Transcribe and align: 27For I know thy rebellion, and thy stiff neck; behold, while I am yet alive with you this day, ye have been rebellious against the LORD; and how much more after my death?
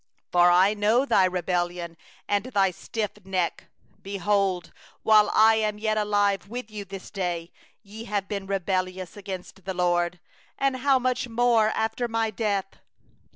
27For 0.33 0.51
I 0.51 0.73
know 0.73 1.05
thy 1.05 1.25
rebellion, 1.25 1.95
and 2.27 2.45
thy 2.45 2.71
stiff 2.71 3.23
neck; 3.23 3.65
behold, 4.01 4.73
while 5.03 5.29
I 5.31 5.57
am 5.57 5.77
yet 5.77 5.95
alive 5.95 6.47
with 6.47 6.71
you 6.71 6.85
this 6.85 7.11
day, 7.11 7.51
ye 7.83 8.05
have 8.05 8.27
been 8.27 8.47
rebellious 8.47 9.15
against 9.15 9.63
the 9.63 9.75
LORD; 9.75 10.19
and 10.57 10.77
how 10.77 10.97
much 10.97 11.27
more 11.27 11.67
after 11.67 12.07
my 12.07 12.31
death? 12.31 12.79